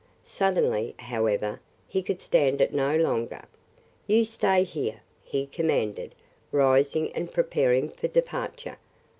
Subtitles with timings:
[0.25, 3.43] Suddenly, however, he could stand it no longer.
[4.07, 6.15] "You stay here!" he commanded,
[6.51, 8.77] rising and preparing for departure.